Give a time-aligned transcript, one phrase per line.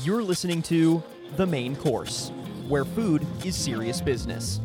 [0.00, 1.02] You're listening to
[1.36, 2.32] The Main Course,
[2.66, 4.58] where food is serious business.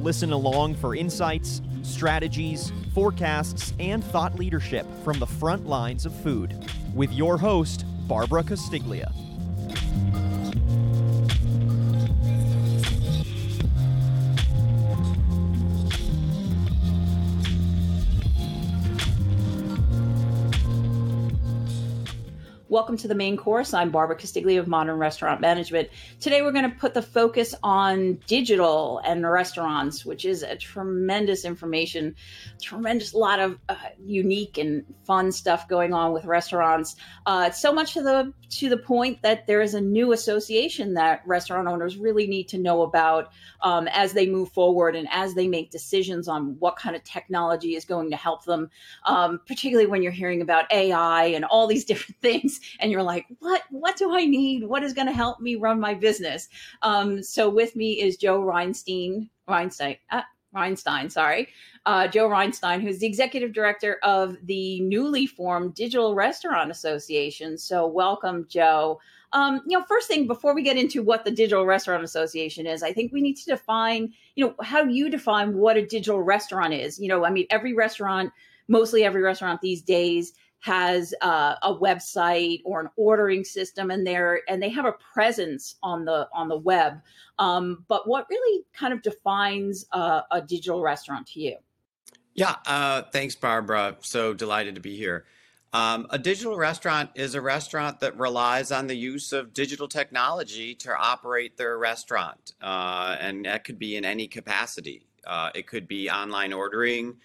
[0.00, 6.70] Listen along for insights, strategies, forecasts, and thought leadership from the front lines of food
[6.94, 9.12] with your host, Barbara Castiglia.
[22.78, 23.74] Welcome to the main course.
[23.74, 25.88] I'm Barbara Castiglia of Modern Restaurant Management.
[26.20, 31.44] Today we're going to put the focus on digital and restaurants, which is a tremendous
[31.44, 32.14] information,
[32.62, 36.94] tremendous lot of uh, unique and fun stuff going on with restaurants.
[37.26, 41.20] Uh, so much to the to the point that there is a new association that
[41.26, 45.48] restaurant owners really need to know about um, as they move forward and as they
[45.48, 48.70] make decisions on what kind of technology is going to help them,
[49.04, 53.26] um, particularly when you're hearing about AI and all these different things and you're like,
[53.38, 54.64] what, what do I need?
[54.64, 56.48] What is going to help me run my business?
[56.82, 60.22] Um, so with me is Joe Reinstein, Reinstein, uh,
[60.54, 61.48] Reinstein, sorry,
[61.86, 67.58] uh, Joe Reinstein, who's the executive director of the newly formed Digital Restaurant Association.
[67.58, 69.00] So welcome, Joe.
[69.32, 72.82] Um, you know, first thing before we get into what the Digital Restaurant Association is,
[72.82, 76.72] I think we need to define, you know, how you define what a digital restaurant
[76.72, 76.98] is.
[76.98, 78.32] You know, I mean, every restaurant,
[78.68, 84.42] mostly every restaurant these days has uh, a website or an ordering system and they're
[84.48, 87.00] and they have a presence on the on the web.
[87.38, 91.56] Um, but what really kind of defines uh, a digital restaurant to you?
[92.34, 93.96] Yeah uh, thanks barbara.
[94.00, 95.24] So delighted to be here.
[95.72, 100.74] Um, a digital restaurant is a restaurant that relies on the use of digital technology
[100.76, 105.06] to operate their restaurant uh, and that could be in any capacity.
[105.26, 107.18] Uh, it could be online ordering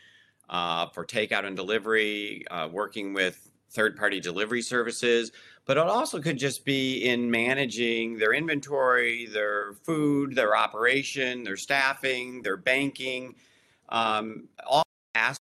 [0.49, 5.31] for takeout and delivery, uh, working with third party delivery services,
[5.65, 11.57] but it also could just be in managing their inventory, their food, their operation, their
[11.57, 13.35] staffing, their banking.
[13.89, 14.83] Um, all
[15.15, 15.39] aspects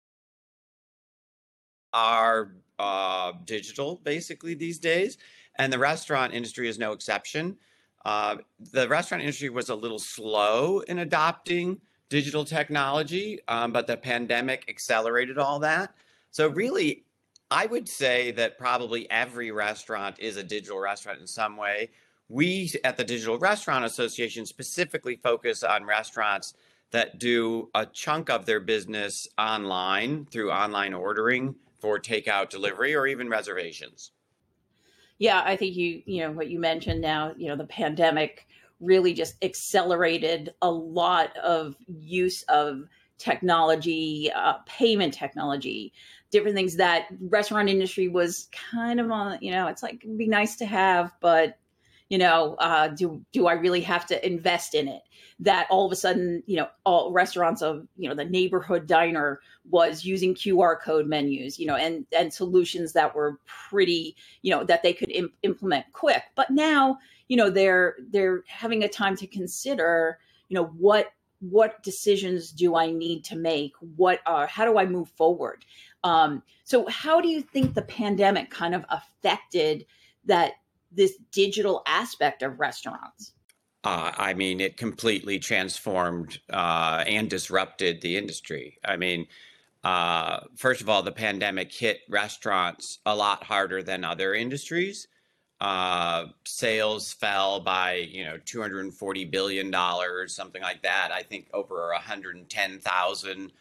[1.93, 5.19] are uh, digital basically these days,
[5.57, 7.57] and the restaurant industry is no exception.
[8.05, 8.37] Uh,
[8.73, 14.65] the restaurant industry was a little slow in adopting digital technology, um, but the pandemic
[14.69, 15.95] accelerated all that.
[16.31, 17.05] So, really,
[17.51, 21.91] I would say that probably every restaurant is a digital restaurant in some way.
[22.29, 26.55] We at the Digital Restaurant Association specifically focus on restaurants
[26.91, 33.07] that do a chunk of their business online through online ordering for takeout delivery or
[33.07, 34.11] even reservations.
[35.19, 38.46] Yeah, I think you, you know, what you mentioned now, you know, the pandemic
[38.81, 42.85] really just accelerated a lot of use of
[43.19, 45.93] technology, uh, payment technology,
[46.31, 49.39] different things that restaurant industry was kind of on.
[49.41, 51.59] You know, it's like it'd be nice to have, but
[52.09, 55.03] you know, uh, do do I really have to invest in it?
[55.41, 59.41] That all of a sudden, you know, all restaurants of you know the neighborhood diner
[59.69, 64.63] was using QR code menus, you know, and and solutions that were pretty, you know,
[64.65, 66.23] that they could Im- implement quick.
[66.37, 66.99] But now,
[67.29, 72.77] you know, they're they're having a time to consider, you know, what what decisions do
[72.77, 73.73] I need to make?
[73.97, 75.65] What are how do I move forward?
[76.05, 79.87] Um, so, how do you think the pandemic kind of affected
[80.25, 80.53] that
[80.93, 83.33] this digital aspect of restaurants?
[83.85, 88.79] Uh, I mean, it completely transformed uh, and disrupted the industry.
[88.85, 89.27] I mean,
[89.85, 95.07] uh, first of all, the pandemic hit restaurants a lot harder than other industries.
[95.61, 101.11] Uh, sales fell by you know 240 billion dollars, something like that.
[101.13, 103.53] I think over 110,000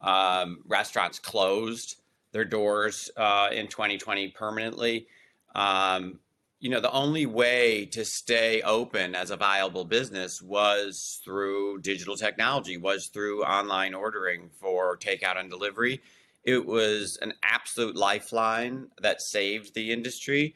[0.00, 1.96] um, restaurants closed
[2.32, 5.06] their doors uh, in 2020 permanently.
[5.54, 6.20] Um,
[6.60, 12.16] you know, the only way to stay open as a viable business was through digital
[12.16, 16.02] technology, was through online ordering for takeout and delivery.
[16.44, 20.54] It was an absolute lifeline that saved the industry,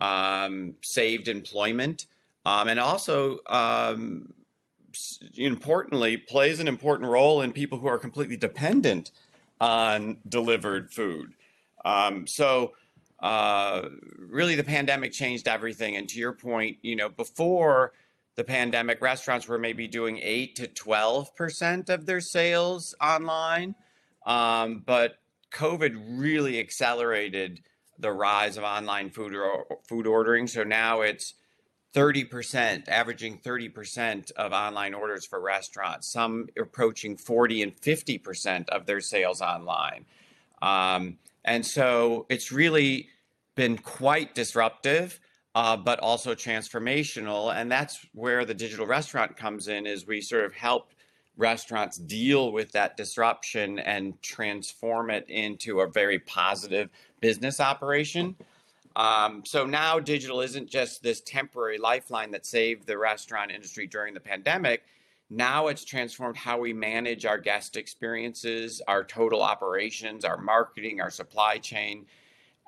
[0.00, 2.06] um, saved employment,
[2.44, 4.32] um, and also, um,
[5.36, 9.10] importantly, plays an important role in people who are completely dependent
[9.60, 11.32] on delivered food.
[11.84, 12.72] Um, so,
[13.20, 13.88] uh,
[14.18, 15.96] really the pandemic changed everything.
[15.96, 17.92] And to your point, you know, before
[18.36, 23.74] the pandemic, restaurants were maybe doing eight to 12% of their sales online.
[24.26, 25.18] Um, but
[25.52, 27.60] COVID really accelerated
[27.98, 30.46] the rise of online food or food ordering.
[30.46, 31.34] So now it's
[31.94, 39.00] 30%, averaging 30% of online orders for restaurants, some approaching 40 and 50% of their
[39.00, 40.06] sales online.
[40.60, 43.08] Um, and so it's really
[43.54, 45.20] been quite disruptive.
[45.54, 47.54] uh, but also transformational.
[47.54, 49.86] And that's where the digital restaurant comes in.
[49.86, 50.93] Is we sort of help
[51.36, 56.90] restaurants deal with that disruption and transform it into a very positive
[57.20, 58.36] business operation.
[58.96, 64.14] Um, so now digital isn't just this temporary lifeline that saved the restaurant industry during
[64.14, 64.84] the pandemic.
[65.30, 71.10] Now it's transformed how we manage our guest experiences, our total operations, our marketing, our
[71.10, 72.06] supply chain.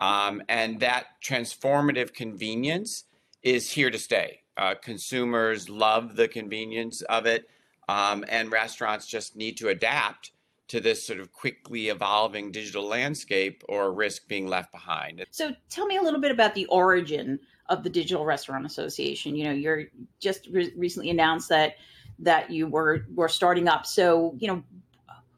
[0.00, 3.04] Um, and that transformative convenience
[3.42, 4.40] is here to stay.
[4.56, 7.48] Uh, consumers love the convenience of it,
[7.88, 10.32] um, and restaurants just need to adapt
[10.68, 15.24] to this sort of quickly evolving digital landscape or risk being left behind.
[15.30, 17.38] So tell me a little bit about the origin
[17.68, 19.36] of the Digital Restaurant Association.
[19.36, 19.84] You know, you're
[20.18, 21.76] just re- recently announced that
[22.18, 23.86] that you were were starting up.
[23.86, 24.62] So, you know,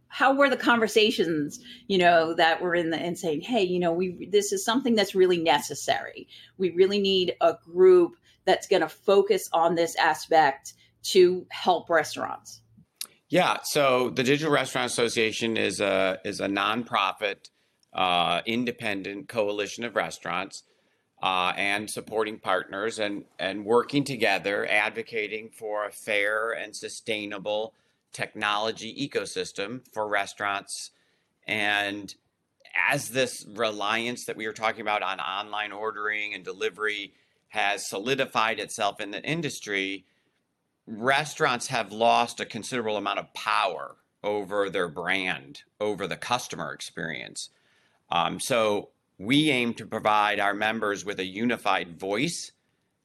[0.09, 3.93] how were the conversations, you know, that were in the and saying, "Hey, you know,
[3.93, 6.29] we this is something that's really necessary.
[6.57, 10.73] We really need a group that's going to focus on this aspect
[11.13, 12.61] to help restaurants."
[13.31, 17.51] Yeah, so the Digital Restaurant Association is a is a nonprofit,
[17.93, 20.63] uh, independent coalition of restaurants
[21.23, 27.75] uh, and supporting partners, and and working together, advocating for a fair and sustainable
[28.15, 30.91] technology ecosystem for restaurants,
[31.47, 32.15] and
[32.91, 37.13] as this reliance that we were talking about on online ordering and delivery
[37.49, 40.05] has solidified itself in the industry
[40.89, 47.51] restaurants have lost a considerable amount of power over their brand, over the customer experience.
[48.11, 48.89] Um, so
[49.19, 52.53] we aim to provide our members with a unified voice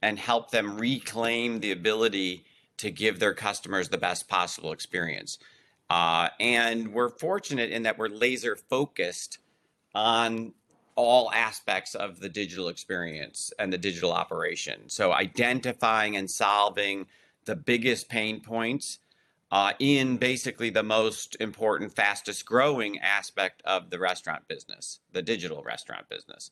[0.01, 2.45] and help them reclaim the ability
[2.77, 5.37] to give their customers the best possible experience.
[5.89, 9.37] Uh, and we're fortunate in that we're laser focused
[9.93, 10.53] on
[10.95, 14.81] all aspects of the digital experience and the digital operation.
[14.87, 17.07] So identifying and solving
[17.45, 18.99] the biggest pain points
[19.51, 25.61] uh, in basically the most important, fastest growing aspect of the restaurant business, the digital
[25.61, 26.49] restaurant business.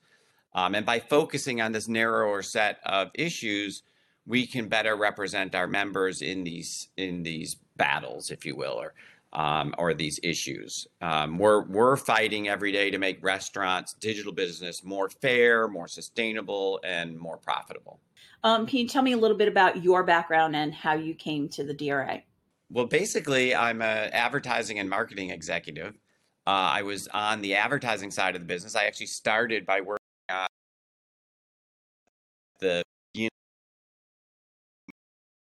[0.53, 3.83] Um, and by focusing on this narrower set of issues,
[4.27, 8.93] we can better represent our members in these in these battles, if you will, or
[9.33, 10.87] um, or these issues.
[11.01, 16.79] Um, we're we're fighting every day to make restaurants digital business more fair, more sustainable,
[16.83, 17.99] and more profitable.
[18.43, 21.47] Um, can you tell me a little bit about your background and how you came
[21.49, 22.23] to the DRA?
[22.69, 25.95] Well, basically, I'm an advertising and marketing executive.
[26.47, 28.75] Uh, I was on the advertising side of the business.
[28.75, 29.99] I actually started by working
[30.29, 30.47] on
[32.59, 32.81] the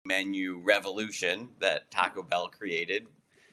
[0.04, 3.06] menu revolution that Taco Bell created.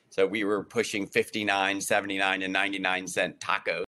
[0.10, 3.84] So we were pushing 59, 79, and 99 cent tacos.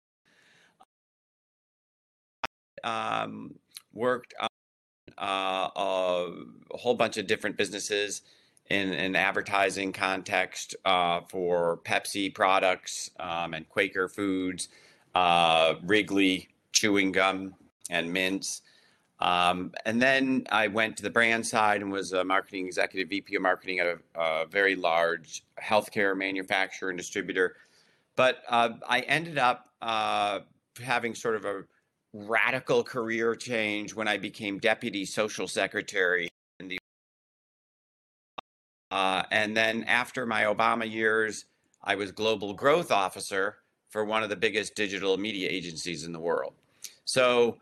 [2.83, 3.55] Um,
[3.93, 4.49] worked on
[5.19, 6.33] uh, a,
[6.73, 8.23] whole bunch of different businesses
[8.69, 14.69] in an advertising context uh, for Pepsi products um, and Quaker Foods,
[15.15, 17.55] uh, Wrigley chewing gum
[17.89, 18.63] and mints.
[19.19, 23.37] Um, and then I went to the brand side and was a marketing executive, VP
[23.37, 27.57] of marketing at a, a very large healthcare manufacturer and distributor.
[28.15, 30.41] But uh, I ended up uh,
[30.83, 31.65] having sort of a
[32.25, 36.29] radical career change when I became deputy social secretary
[36.61, 36.79] in the
[38.91, 41.47] uh, and then after my Obama years,
[41.83, 43.57] I was global growth officer
[43.91, 46.55] for one of the biggest digital media agencies in the world.
[47.05, 47.59] So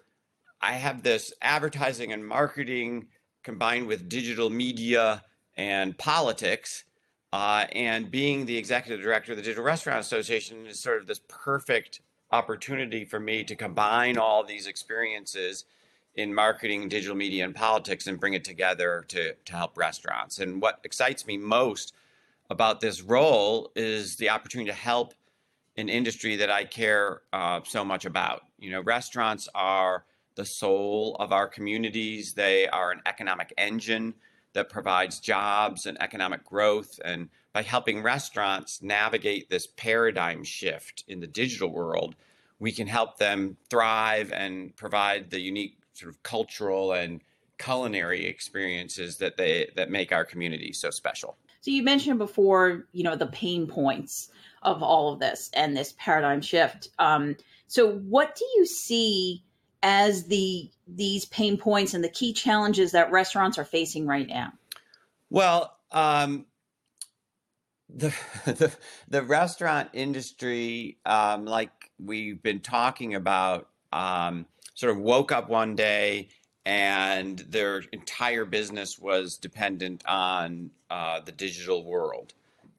[0.61, 3.09] I have this advertising and marketing
[3.43, 5.23] combined with digital media
[5.57, 6.85] and politics.
[7.33, 11.21] Uh, and being the executive director of the Digital Restaurant Association is sort of this
[11.29, 12.01] perfect
[12.35, 15.65] opportunity for me to combine all these experiences
[16.17, 20.39] in marketing, digital media, and politics and bring it together to, to help restaurants.
[20.41, 21.95] And what excites me most
[22.51, 25.15] about this role is the opportunity to help
[25.77, 28.43] an industry that I care uh, so much about.
[28.59, 34.15] You know, restaurants are the soul of our communities, they are an economic engine
[34.53, 36.99] that provides jobs and economic growth.
[37.05, 42.17] And by helping restaurants navigate this paradigm shift in the digital world,
[42.59, 47.23] we can help them thrive and provide the unique sort of cultural and
[47.59, 51.37] culinary experiences that they that make our community so special.
[51.61, 54.31] So you mentioned before, you know, the pain points
[54.63, 56.89] of all of this and this paradigm shift.
[56.99, 57.37] Um,
[57.69, 59.45] so what do you see
[59.85, 64.53] as the these pain points and the key challenges that restaurants are facing right now?
[65.31, 66.47] Well, um,
[67.89, 68.15] the,
[68.45, 68.73] the,
[69.09, 75.77] the restaurant industry, um, like we've been talking about, um, sort of woke up one
[75.77, 76.29] day
[76.67, 82.33] and their entire business was dependent on uh, the digital world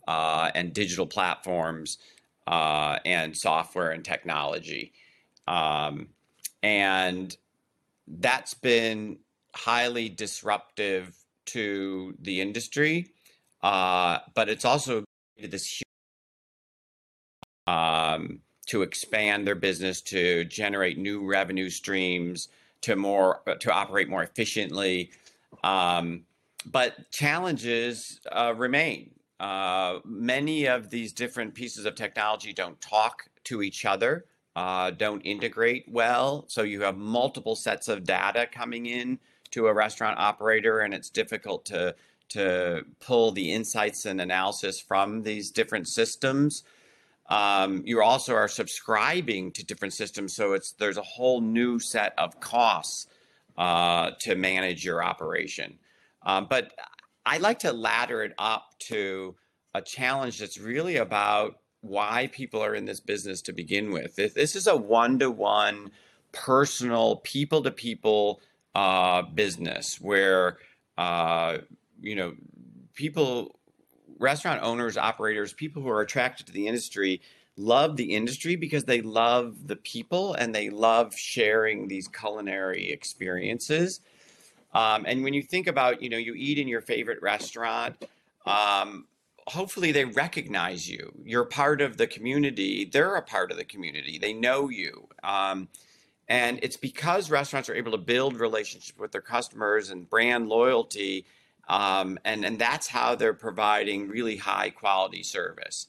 [0.08, 2.00] uh, and digital platforms
[2.48, 4.92] uh, and software and technology.
[5.48, 6.08] Um,
[6.64, 7.36] and
[8.08, 9.20] that's been
[9.54, 13.14] highly disruptive to the industry,
[13.64, 15.04] uh, but it's also
[15.38, 15.82] this
[17.68, 22.50] um, to expand their business, to generate new revenue streams,
[22.82, 25.12] to more to operate more efficiently.
[25.64, 26.26] Um,
[26.66, 29.12] but challenges uh, remain.
[29.40, 35.22] Uh, many of these different pieces of technology don't talk to each other, uh, don't
[35.22, 36.46] integrate well.
[36.48, 39.20] So you have multiple sets of data coming in
[39.52, 41.96] to a restaurant operator, and it's difficult to
[42.30, 46.64] to pull the insights and analysis from these different systems.
[47.28, 52.14] Um, you also are subscribing to different systems, so it's there's a whole new set
[52.18, 53.08] of costs
[53.58, 55.80] uh, to manage your operation.
[56.22, 56.72] Um, but
[57.26, 59.36] I like to ladder it up to
[59.74, 64.16] a challenge that's really about why people are in this business to begin with.
[64.16, 65.92] This is a one to one,
[66.32, 68.42] personal, people to people
[69.34, 70.58] business where,
[70.98, 71.60] uh,
[72.02, 72.34] you know,
[72.94, 73.60] people,
[74.20, 77.22] restaurant owners, operators, people who are attracted to the industry
[77.58, 84.02] love the industry because they love the people and they love sharing these culinary experiences.
[84.74, 87.96] Um, and when you think about, you know, you eat in your favorite restaurant,
[88.46, 89.06] um,
[89.48, 91.14] hopefully they recognize you.
[91.24, 92.84] You're part of the community.
[92.84, 94.18] They're a part of the community.
[94.20, 95.08] They know you.
[95.24, 95.70] Um,
[96.28, 101.26] and it's because restaurants are able to build relationships with their customers and brand loyalty.
[101.68, 105.88] Um, and, and that's how they're providing really high quality service.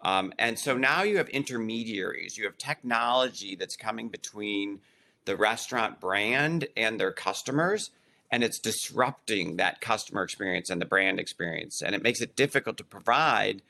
[0.00, 4.80] Um, and so now you have intermediaries, you have technology that's coming between
[5.28, 7.90] the restaurant brand and their customers
[8.30, 12.78] and it's disrupting that customer experience and the brand experience and it makes it difficult
[12.78, 13.60] to provide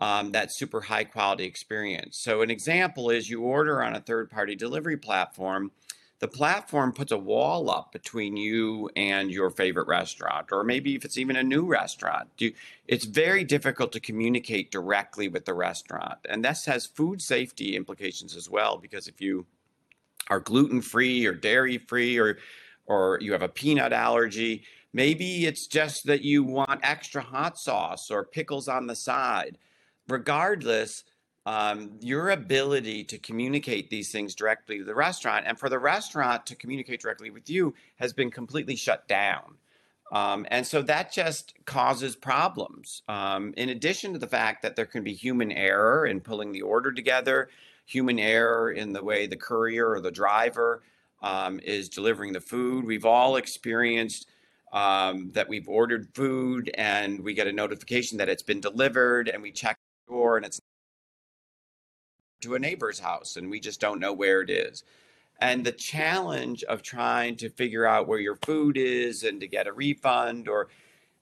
[0.00, 4.28] um, that super high quality experience so an example is you order on a third
[4.30, 5.70] party delivery platform
[6.20, 11.04] the platform puts a wall up between you and your favorite restaurant or maybe if
[11.04, 12.52] it's even a new restaurant you,
[12.86, 18.36] it's very difficult to communicate directly with the restaurant and this has food safety implications
[18.36, 19.46] as well because if you
[20.30, 22.38] are gluten free or dairy free or
[22.88, 24.64] or you have a peanut allergy.
[24.92, 29.58] Maybe it's just that you want extra hot sauce or pickles on the side.
[30.08, 31.04] Regardless,
[31.46, 36.44] um, your ability to communicate these things directly to the restaurant and for the restaurant
[36.46, 39.54] to communicate directly with you has been completely shut down.
[40.10, 43.02] Um, and so that just causes problems.
[43.08, 46.62] Um, in addition to the fact that there can be human error in pulling the
[46.62, 47.50] order together,
[47.84, 50.82] human error in the way the courier or the driver
[51.22, 52.84] um, is delivering the food.
[52.84, 54.28] We've all experienced
[54.72, 59.42] um, that we've ordered food and we get a notification that it's been delivered and
[59.42, 60.60] we check the door and it's
[62.40, 64.84] to a neighbor's house and we just don't know where it is.
[65.40, 69.68] And the challenge of trying to figure out where your food is and to get
[69.68, 70.68] a refund, or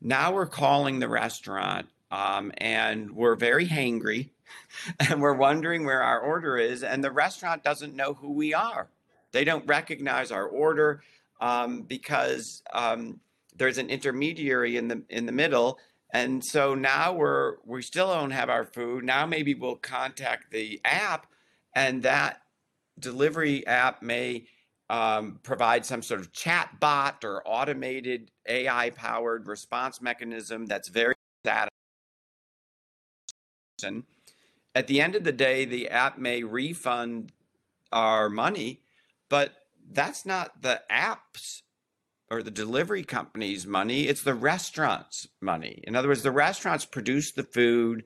[0.00, 4.30] now we're calling the restaurant um, and we're very hangry
[5.00, 8.88] and we're wondering where our order is, and the restaurant doesn't know who we are.
[9.32, 11.02] They don't recognize our order
[11.40, 13.20] um, because um,
[13.56, 15.78] there's an intermediary in the in the middle.
[16.16, 19.04] And so now we're we still don't have our food.
[19.04, 21.26] Now maybe we'll contact the app,
[21.74, 22.40] and that
[22.98, 24.46] delivery app may
[24.88, 31.16] um, provide some sort of chat bot or automated AI powered response mechanism that's very
[31.44, 31.70] satisfying.
[34.74, 37.32] At the end of the day, the app may refund
[37.92, 38.80] our money,
[39.28, 39.52] but
[39.92, 41.60] that's not the apps
[42.30, 45.80] or the delivery company's money, it's the restaurant's money.
[45.84, 48.04] In other words, the restaurants produce the food,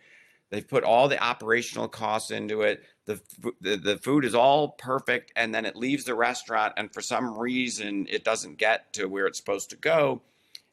[0.51, 2.83] they've put all the operational costs into it.
[3.07, 3.21] The,
[3.61, 7.39] the, the food is all perfect, and then it leaves the restaurant, and for some
[7.39, 10.23] reason, it doesn't get to where it's supposed to go.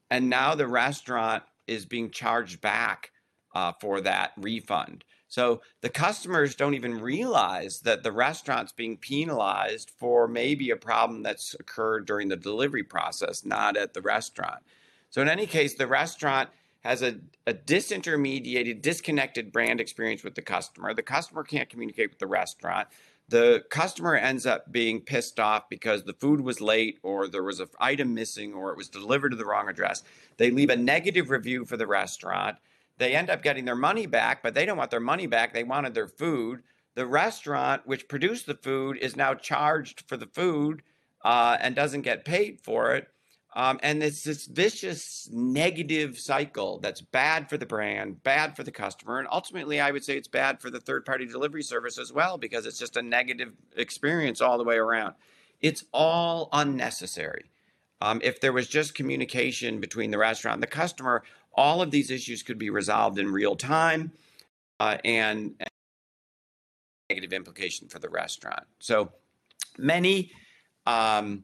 [0.09, 3.11] And now the restaurant is being charged back
[3.55, 5.03] uh, for that refund.
[5.27, 11.23] So the customers don't even realize that the restaurant's being penalized for maybe a problem
[11.23, 14.63] that's occurred during the delivery process, not at the restaurant.
[15.09, 16.49] So in any case, the restaurant
[16.81, 17.15] has a,
[17.45, 20.93] a disintermediated, disconnected brand experience with the customer.
[20.93, 22.87] The customer can't communicate with the restaurant.
[23.29, 27.59] The customer ends up being pissed off because the food was late or there was
[27.59, 30.03] an item missing or it was delivered to the wrong address.
[30.37, 32.55] They leave a negative review for the restaurant
[32.97, 35.53] they end up getting their money back, but they don't want their money back.
[35.53, 36.63] They wanted their food.
[36.95, 40.81] The restaurant, which produced the food, is now charged for the food
[41.23, 43.07] uh, and doesn't get paid for it.
[43.55, 48.71] Um, and it's this vicious negative cycle that's bad for the brand, bad for the
[48.71, 52.13] customer, and ultimately, I would say it's bad for the third party delivery service as
[52.13, 55.15] well because it's just a negative experience all the way around.
[55.59, 57.45] It's all unnecessary.
[57.99, 61.23] Um, if there was just communication between the restaurant and the customer,
[61.57, 64.11] all of these issues could be resolved in real time
[64.79, 65.55] uh, and,
[67.09, 68.63] negative implication for the restaurant.
[68.79, 69.11] So
[69.77, 70.31] many
[70.85, 71.43] um,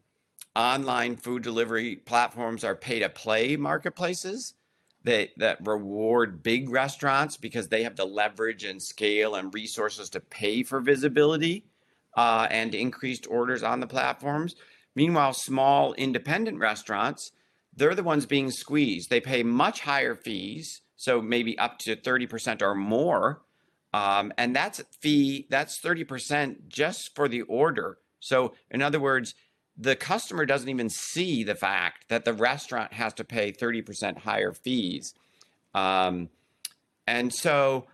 [0.55, 4.55] online food delivery platforms are pay to play marketplaces
[5.03, 10.20] that, that reward big restaurants because they have the leverage and scale and resources to
[10.20, 11.65] pay for visibility
[12.15, 14.55] uh, and increased orders on the platforms.
[14.96, 17.32] Meanwhile, small independent restaurants,
[17.75, 19.09] they're the ones being squeezed.
[19.09, 23.41] They pay much higher fees, so maybe up to 30% or more.
[23.93, 27.99] Um, and that's fee, that's 30% just for the order.
[28.19, 29.35] So, in other words,
[29.77, 34.51] the customer doesn't even see the fact that the restaurant has to pay 30% higher
[34.51, 35.13] fees.
[35.73, 36.29] Um,
[37.07, 37.87] and so,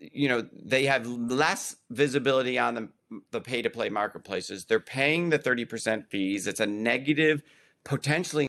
[0.00, 2.88] you know, they have less visibility on the,
[3.30, 4.66] the pay to play marketplaces.
[4.66, 6.46] They're paying the 30% fees.
[6.46, 7.42] It's a negative,
[7.84, 8.48] potentially.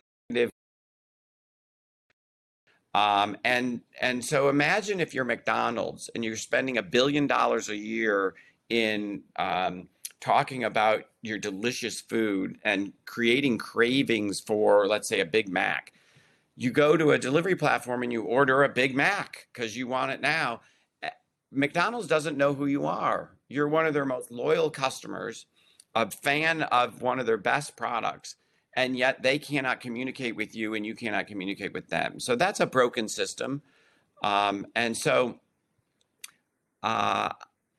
[2.95, 7.75] Um, and and so imagine if you're McDonald's and you're spending a billion dollars a
[7.75, 8.35] year
[8.69, 9.87] in um,
[10.19, 15.93] talking about your delicious food and creating cravings for, let's say, a Big Mac.
[16.55, 20.11] You go to a delivery platform and you order a Big Mac because you want
[20.11, 20.61] it now.
[21.01, 21.09] Eh,
[21.51, 23.31] McDonald's doesn't know who you are.
[23.49, 25.47] You're one of their most loyal customers,
[25.95, 28.35] a fan of one of their best products,
[28.75, 32.19] and yet they cannot communicate with you and you cannot communicate with them.
[32.19, 33.61] So that's a broken system.
[34.23, 35.39] Um, and so
[36.81, 37.29] uh,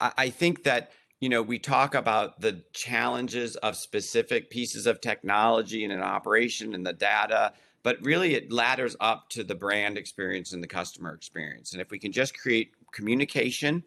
[0.01, 5.85] I, think that you know, we talk about the challenges of specific pieces of technology
[5.85, 10.53] and an operation and the data, but really it ladders up to the brand experience
[10.53, 11.73] and the customer experience.
[11.73, 13.85] And if we can just create communication,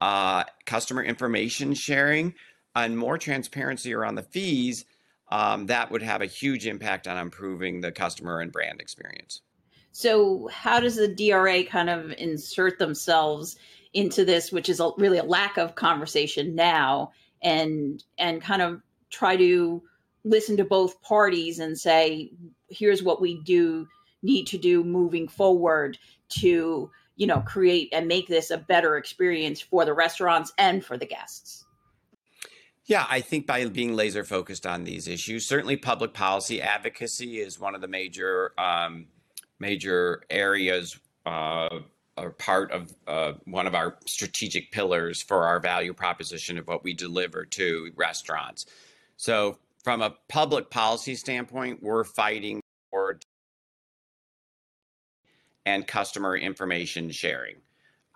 [0.00, 2.34] uh, customer information sharing,
[2.76, 4.84] and more transparency around the fees,
[5.30, 9.42] um, that would have a huge impact on improving the customer and brand experience.
[9.92, 13.56] So, how does the DRA kind of insert themselves
[13.94, 17.12] into this, which is a, really a lack of conversation now,
[17.42, 19.82] and and kind of try to
[20.24, 22.30] listen to both parties and say,
[22.68, 23.86] here's what we do
[24.22, 29.60] need to do moving forward to you know create and make this a better experience
[29.60, 31.64] for the restaurants and for the guests
[32.88, 37.60] yeah, I think by being laser focused on these issues, certainly public policy advocacy is
[37.60, 39.06] one of the major um,
[39.60, 41.80] major areas uh,
[42.16, 46.82] are part of uh, one of our strategic pillars for our value proposition of what
[46.82, 48.64] we deliver to restaurants.
[49.18, 53.20] So, from a public policy standpoint, we're fighting for
[55.66, 57.56] and customer information sharing.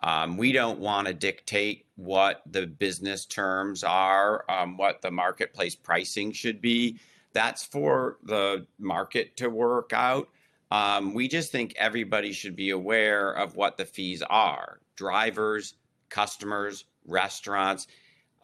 [0.02, 5.76] Um, we don't want to dictate what the business terms are, um, what the marketplace
[5.76, 6.98] pricing should be.
[7.32, 10.28] That's for the market to work out.
[10.70, 14.80] Um, we just think everybody should be aware of what the fees are.
[14.96, 15.74] Drivers,
[16.08, 17.86] customers, restaurants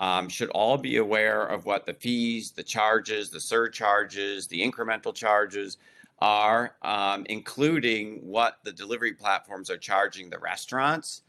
[0.01, 5.15] um, should all be aware of what the fees, the charges, the surcharges, the incremental
[5.15, 5.79] charges
[6.21, 11.23] are, um, including what the delivery platforms are charging the restaurants.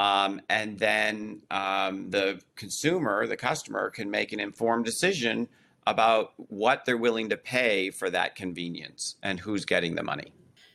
[0.00, 5.46] Um, and then um, the consumer, the customer, can make an informed decision
[5.86, 10.32] about what they're willing to pay for that convenience and who's getting the money.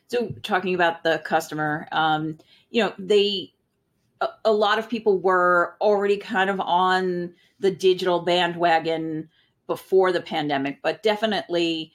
[0.09, 2.37] So, talking about the customer, um,
[2.69, 3.51] you know, they
[4.21, 9.27] a, a lot of people were already kind of on the digital bandwagon
[9.65, 11.91] before the pandemic, but definitely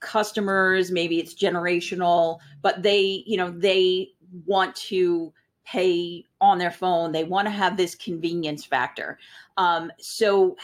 [0.00, 4.08] customers maybe it's generational but they you know they
[4.46, 5.32] want to
[5.64, 7.12] pay on their phone.
[7.12, 9.18] They want to have this convenience factor.
[9.56, 10.56] Um, so,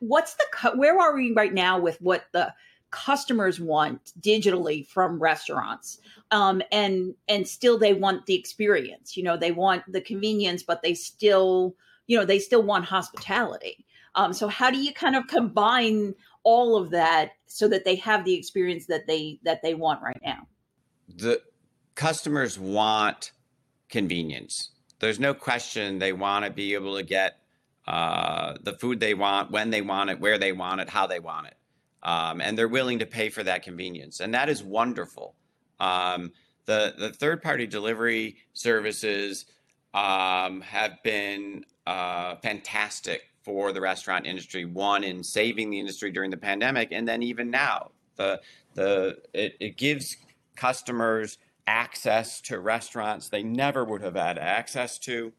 [0.00, 2.52] what's the where are we right now with what the
[2.90, 5.98] customers want digitally from restaurants?
[6.32, 9.16] Um, and and still they want the experience.
[9.16, 11.76] You know, they want the convenience, but they still
[12.08, 13.86] you know they still want hospitality.
[14.16, 18.24] Um, so, how do you kind of combine all of that so that they have
[18.24, 20.48] the experience that they that they want right now?
[21.08, 21.40] The
[21.94, 23.30] customers want
[23.88, 24.70] convenience.
[25.00, 27.40] There's no question they want to be able to get
[27.88, 31.18] uh, the food they want, when they want it, where they want it, how they
[31.18, 31.56] want it.
[32.02, 34.20] Um, and they're willing to pay for that convenience.
[34.20, 35.34] And that is wonderful.
[35.80, 36.32] Um,
[36.66, 39.46] the, the third party delivery services
[39.92, 44.64] um, have been uh, fantastic for the restaurant industry.
[44.66, 48.40] One, in saving the industry during the pandemic, and then even now, The
[48.74, 50.16] the it, it gives
[50.54, 51.38] customers
[51.70, 55.32] access to restaurants they never would have had access to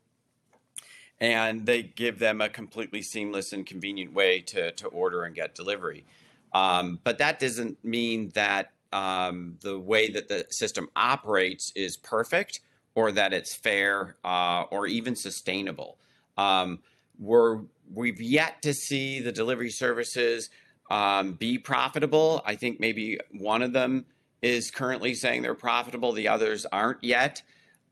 [1.22, 5.54] and they give them a completely seamless and convenient way to, to order and get
[5.54, 6.04] delivery.
[6.52, 12.62] Um, but that doesn't mean that um, the way that the system operates is perfect
[12.96, 15.98] or that it's fair uh, or even sustainable.
[16.38, 16.80] Um,
[17.20, 17.60] we're,
[17.94, 20.50] we've yet to see the delivery services
[20.90, 22.42] um, be profitable.
[22.46, 24.06] I think maybe one of them
[24.42, 27.42] is currently saying they're profitable, the others aren't yet.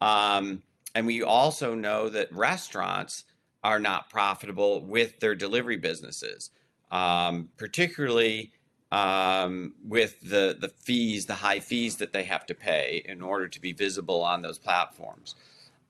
[0.02, 0.64] Um,
[0.96, 3.26] and we also know that restaurants
[3.64, 6.50] are not profitable with their delivery businesses,
[6.92, 8.52] um, particularly
[8.92, 13.48] um, with the the fees, the high fees that they have to pay in order
[13.48, 15.36] to be visible on those platforms.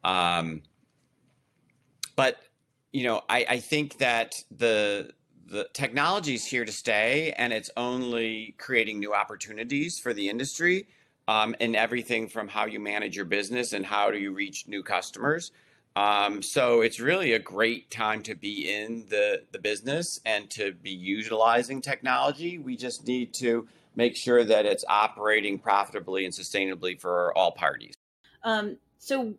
[0.04, 0.62] Um,
[2.16, 2.42] but
[2.92, 5.12] you know, I, I think that the
[5.50, 10.88] the technology is here to stay, and it's only creating new opportunities for the industry
[11.28, 14.84] um, and everything from how you manage your business and how do you reach new
[14.84, 15.52] customers.
[15.96, 20.74] Um, so it's really a great time to be in the, the business and to
[20.74, 22.60] be utilizing technology.
[22.60, 27.96] We just need to make sure that it's operating profitably and sustainably for all parties.
[28.44, 29.34] Um, so,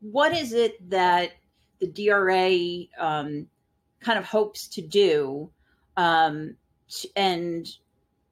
[0.00, 1.32] what is it that
[1.80, 3.46] the DRA um,
[4.02, 5.50] kind of hopes to do,
[5.96, 6.56] um,
[7.16, 7.68] and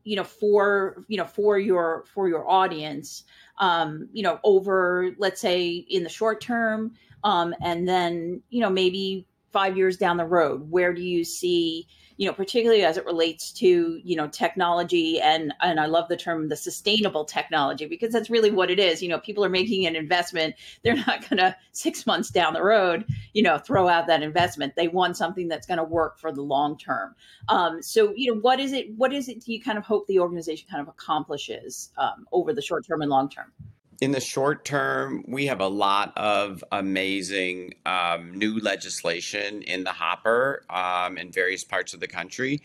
[0.05, 3.25] you know for you know for your for your audience
[3.59, 6.93] um you know over let's say in the short term
[7.25, 11.87] um and then you know maybe 5 years down the road where do you see
[12.17, 16.17] you know particularly as it relates to you know technology and and I love the
[16.19, 19.03] term the sustainable technology because that's really what it is.
[19.03, 20.55] You know people are making an investment.
[20.85, 24.77] They're not to 6 months down the road you know throw out that investment.
[24.77, 27.15] They want something that's to work for the long term.
[27.49, 30.07] Um, so you know what is it what is it do you kind of hope
[30.07, 33.53] the organization kind of accomplishes um, over the short term and long term
[34.01, 39.93] in the short term, we have a lot of amazing um, new legislation in the
[39.93, 42.63] hopper um, in various parts of the country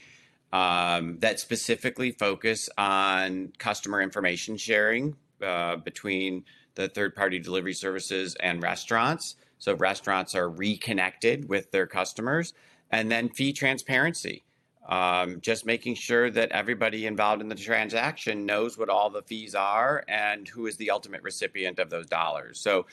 [0.54, 6.46] um, that specifically focus on customer information sharing uh, between
[6.76, 9.36] the third party delivery services and restaurants.
[9.60, 12.54] So restaurants are reconnected with their customers.
[12.92, 14.45] And then fee transparency
[14.88, 19.56] um, just making sure that everybody involved in the transaction knows what all the fees
[19.56, 22.60] are and who is the ultimate recipient of those dollars.
[22.60, 22.86] So,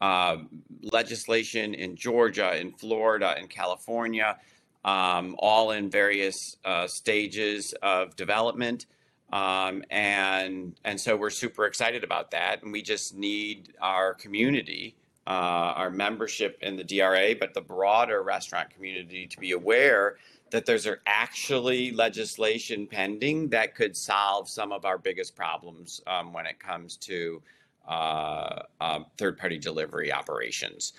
[0.00, 0.38] uh,
[0.92, 4.38] legislation in Georgia, in Florida, in California,
[4.84, 8.86] um, all in various uh, stages of development.
[9.32, 14.94] Um, and and so we're super excited about that, and we just need our community,
[15.26, 20.16] uh, our membership in the DRA, but the broader restaurant community to be aware
[20.50, 26.46] that there's actually legislation pending that could solve some of our biggest problems um, when
[26.46, 27.42] it comes to
[27.88, 30.92] uh, uh, third party delivery operations.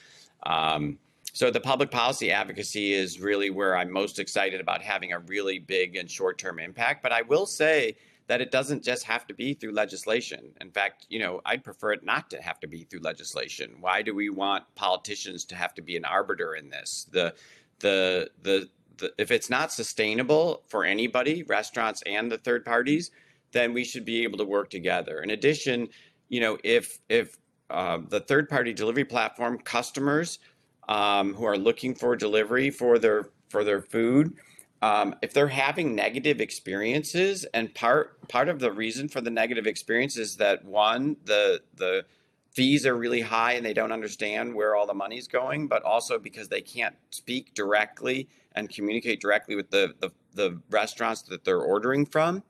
[0.44, 0.98] Um,
[1.34, 5.60] so, the public policy advocacy is really where I'm most excited about having a really
[5.60, 7.04] big and short term impact.
[7.04, 7.96] But I will say
[8.28, 10.52] that it doesn't just have to be through legislation.
[10.60, 13.76] In fact, you know, I'd prefer it not to have to be through legislation.
[13.80, 17.08] Why do we want politicians to have to be an arbiter in this?
[17.12, 17.34] The
[17.80, 23.12] the the the, if it's not sustainable for anybody, restaurants and the third parties,
[23.52, 25.20] then we should be able to work together.
[25.20, 25.90] In addition,
[26.30, 27.38] you know, if if
[27.70, 30.40] uh, the third party delivery platform customers
[30.88, 34.34] um, who are looking for delivery for their for their food,
[34.82, 39.68] um, if they're having negative experiences, and part part of the reason for the negative
[39.68, 42.06] experience is that one the the
[42.52, 46.18] fees are really high and they don't understand where all the money's going, but also
[46.18, 48.28] because they can't speak directly
[48.58, 52.44] and communicate directly with the, the, the restaurants that they're ordering from,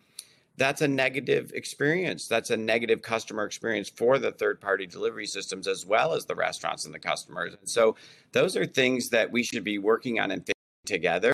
[0.57, 2.27] that's a negative experience.
[2.27, 6.35] That's a negative customer experience for the third party delivery systems as well as the
[6.35, 7.55] restaurants and the customers.
[7.59, 7.95] And so
[8.31, 10.49] those are things that we should be working on and
[10.85, 11.31] together.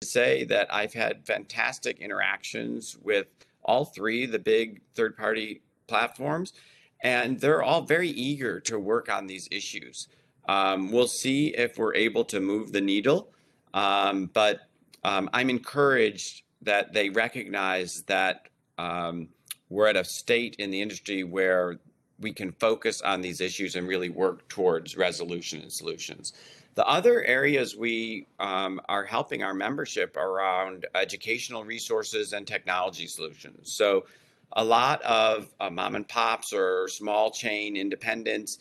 [0.00, 3.28] To Say that I've had fantastic interactions with
[3.62, 6.54] all three, the big third party platforms,
[7.02, 10.08] and they're all very eager to work on these issues.
[10.48, 13.30] Um, we'll see if we're able to move the needle,
[13.74, 14.60] um, but
[15.04, 19.28] um, I'm encouraged that they recognize that um,
[19.68, 21.78] we're at a state in the industry where
[22.18, 26.32] we can focus on these issues and really work towards resolution and solutions.
[26.74, 33.72] The other areas we um, are helping our membership around educational resources and technology solutions.
[33.72, 34.06] So,
[34.52, 38.58] a lot of uh, mom and pops or small chain independents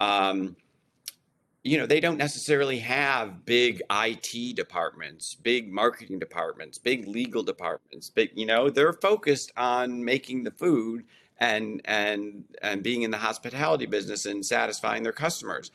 [0.00, 0.56] um,
[1.68, 8.08] you know, they don't necessarily have big IT departments, big marketing departments, big legal departments,
[8.08, 11.04] but you know, they're focused on making the food
[11.40, 15.70] and and and being in the hospitality business and satisfying their customers.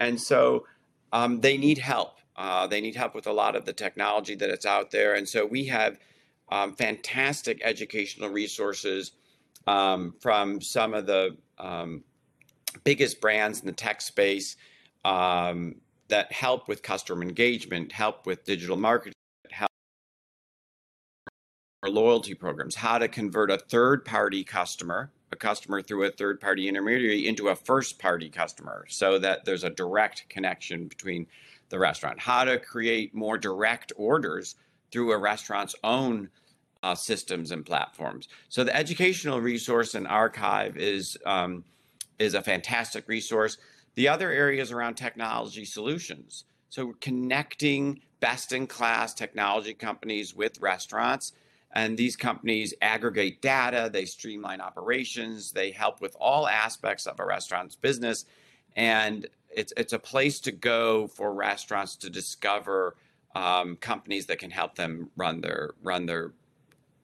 [0.00, 0.66] And so
[1.12, 2.18] um, they need help.
[2.34, 5.14] Uh, they need help with a lot of the technology that it's out there.
[5.14, 5.98] And so we have
[6.50, 9.12] um, fantastic educational resources
[9.68, 12.02] um, from some of the um,
[12.82, 14.56] biggest brands in the tech space
[15.06, 15.76] um,
[16.08, 19.12] that help with customer engagement, help with digital marketing,
[19.50, 19.70] help
[21.86, 26.68] loyalty programs, how to convert a third party customer, a customer through a third party
[26.68, 31.26] intermediary into a first party customer so that there's a direct connection between
[31.68, 34.56] the restaurant, how to create more direct orders
[34.90, 36.28] through a restaurant's own
[36.82, 38.28] uh, systems and platforms.
[38.48, 41.64] So the educational resource and archive is um,
[42.18, 43.58] is a fantastic resource.
[43.96, 46.44] The other areas around technology solutions.
[46.68, 51.32] So connecting best in class technology companies with restaurants.
[51.74, 57.24] And these companies aggregate data, they streamline operations, they help with all aspects of a
[57.24, 58.26] restaurant's business.
[58.76, 62.96] And it's, it's a place to go for restaurants to discover
[63.34, 66.32] um, companies that can help them run their run their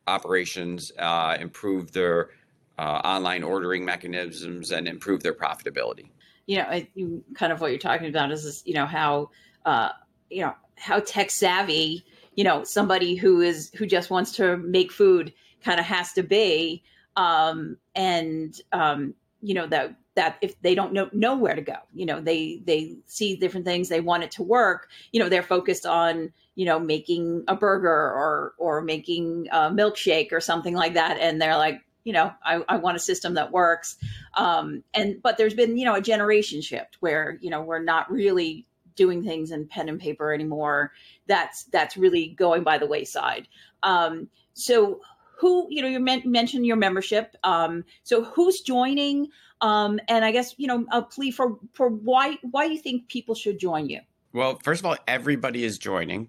[0.06, 2.30] operations, uh, improve their
[2.78, 6.08] uh, online ordering mechanisms, and improve their profitability
[6.52, 9.30] you know, I, you, kind of what you're talking about is, this, you know, how,
[9.64, 9.88] uh,
[10.28, 14.92] you know, how tech savvy, you know, somebody who is, who just wants to make
[14.92, 15.32] food
[15.64, 16.82] kind of has to be.
[17.16, 21.76] Um, and, um, you know, that, that if they don't know, know where to go,
[21.94, 25.42] you know, they, they see different things, they want it to work, you know, they're
[25.42, 30.92] focused on, you know, making a burger or, or making a milkshake or something like
[30.92, 31.16] that.
[31.18, 33.96] And they're like, you know, I, I want a system that works.
[34.36, 38.10] Um, and but there's been, you know, a generation shift where, you know, we're not
[38.10, 40.92] really doing things in pen and paper anymore.
[41.26, 43.48] That's that's really going by the wayside.
[43.82, 45.00] Um, so
[45.38, 47.36] who, you know, you men- mentioned your membership.
[47.42, 49.28] Um, so who's joining?
[49.60, 53.08] Um, and I guess, you know, a plea for for why why do you think
[53.08, 54.00] people should join you?
[54.32, 56.28] Well, first of all, everybody is joining,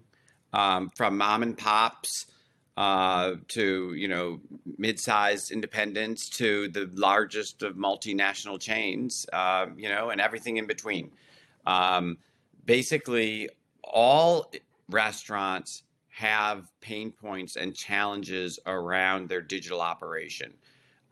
[0.52, 2.26] um, from mom and pops
[2.76, 4.40] uh, to you know
[4.78, 11.10] mid-sized independents to the largest of multinational chains, uh, you know, and everything in between.
[11.66, 12.18] Um,
[12.66, 13.48] basically,
[13.82, 14.50] all
[14.90, 20.54] restaurants have pain points and challenges around their digital operation.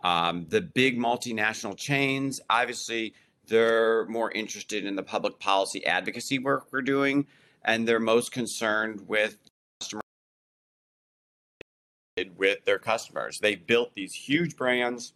[0.04, 3.14] Um, the big multinational chains, obviously,
[3.46, 7.26] they're more interested in the public policy advocacy work we're doing,
[7.64, 9.36] and they're most concerned with
[12.36, 13.38] with their customers.
[13.38, 15.12] They've built these huge brands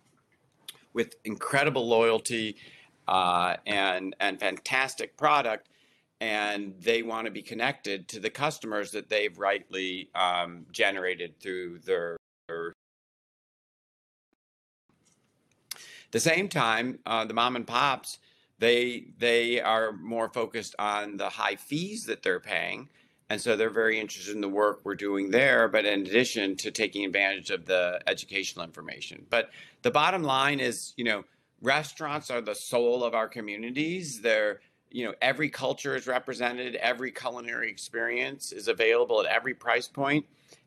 [0.92, 2.56] with incredible loyalty
[3.08, 5.68] uh, and and fantastic product,
[6.20, 11.78] and they want to be connected to the customers that they've rightly um, generated through
[11.80, 12.16] their.
[12.48, 12.72] their
[16.12, 18.18] the same time, uh, the mom and pops
[18.58, 22.88] they they are more focused on the high fees that they're paying
[23.28, 26.70] and so they're very interested in the work we're doing there, but in addition to
[26.70, 29.26] taking advantage of the educational information.
[29.28, 29.50] But
[29.82, 31.24] the bottom line is, you know,
[31.60, 34.20] restaurants are the soul of our communities.
[34.20, 34.60] They're,
[34.90, 40.24] you know, every culture is represented, every culinary experience is available at every price point,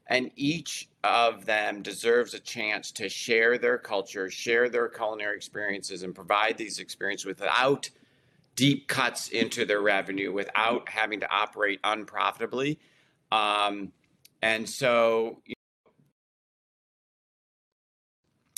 [0.07, 6.03] and each of them deserves a chance to share their culture, share their culinary experiences,
[6.03, 7.89] and provide these experiences without
[8.59, 12.77] deep cuts into their revenue without having to operate unprofitably.
[13.31, 13.93] Um,
[14.41, 15.53] and so, you
[15.85, 15.91] know,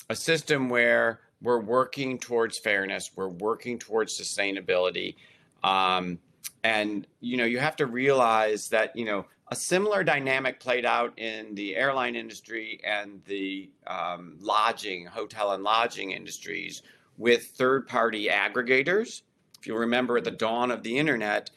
[0.09, 5.17] a system where we're working towards fairness, we're working towards sustainability.
[5.63, 6.17] Um,
[6.63, 11.19] and, you know, you have to realize that, you know, a similar dynamic played out
[11.19, 16.81] in the airline industry and the um, lodging, hotel and lodging industries
[17.19, 19.21] with third party aggregators
[19.61, 21.51] if you remember at the dawn of the internet,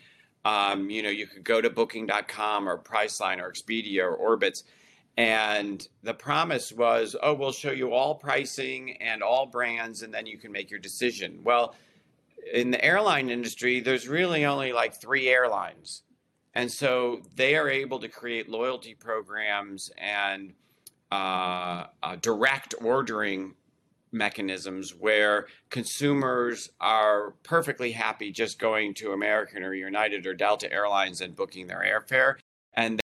[0.44, 4.64] um, you know, you could go to booking.com or Priceline or Expedia or Orbitz.
[5.16, 10.26] And the promise was, oh, we'll show you all pricing and all brands, and then
[10.26, 11.40] you can make your decision.
[11.42, 11.74] Well,
[12.52, 16.02] in the airline industry, there's really only like three airlines.
[16.52, 20.52] And so they are able to create loyalty programs and
[21.10, 23.54] uh, uh, direct ordering
[24.14, 31.20] mechanisms where consumers are perfectly happy just going to American or United or Delta Airlines
[31.20, 32.36] and booking their airfare.
[32.72, 33.00] And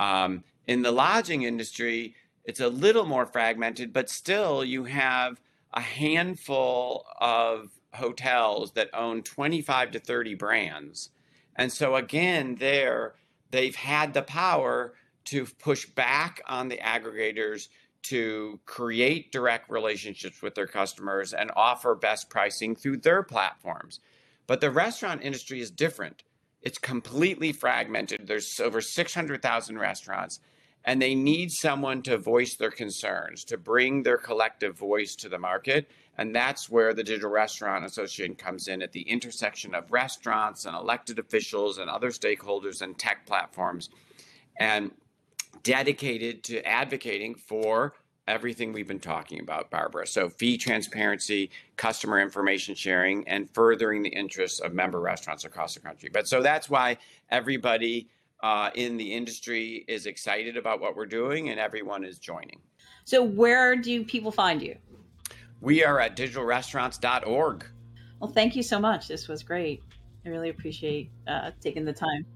[0.00, 5.40] um, in the lodging industry, it's a little more fragmented, but still you have
[5.72, 11.10] a handful of hotels that own 25 to 30 brands.
[11.56, 13.14] And so, again, there,
[13.50, 14.94] they've had the power
[15.26, 17.68] to push back on the aggregators
[18.04, 24.00] to create direct relationships with their customers and offer best pricing through their platforms.
[24.46, 26.22] But the restaurant industry is different.
[26.62, 28.26] It's completely fragmented.
[28.26, 30.40] There's over 600,000 restaurants,
[30.84, 35.38] and they need someone to voice their concerns, to bring their collective voice to the
[35.38, 35.90] market.
[36.16, 40.76] And that's where the Digital Restaurant Association comes in at the intersection of restaurants and
[40.76, 43.90] elected officials and other stakeholders and tech platforms.
[44.58, 44.92] And
[45.62, 47.94] dedicated to advocating for
[48.26, 50.06] everything we've been talking about, Barbara.
[50.06, 55.80] So, fee transparency, customer information sharing, and furthering the interests of member restaurants across the
[55.80, 56.10] country.
[56.12, 56.96] But so that's why
[57.30, 58.08] everybody
[58.42, 62.60] uh, in the industry is excited about what we're doing and everyone is joining.
[63.04, 64.76] So, where do people find you?
[65.60, 67.64] We are at digitalrestaurants.org.
[68.20, 69.08] Well, thank you so much.
[69.08, 69.82] This was great.
[70.24, 72.26] I really appreciate uh, taking the time.